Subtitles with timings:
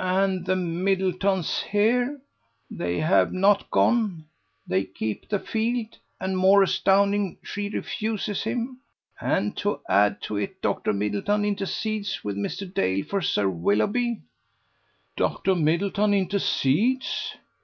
[0.00, 2.20] "And the Middletons here?
[2.68, 4.24] They have not gone;
[4.66, 5.96] they keep the field.
[6.20, 8.80] And more astounding, she refuses him.
[9.20, 10.92] And to add to it, Dr.
[10.92, 12.66] Middleton intercedes with Mr.
[12.74, 14.22] Dale for Sir Willoughby."
[15.16, 15.54] "Dr.
[15.54, 17.36] Middleton intercedes!"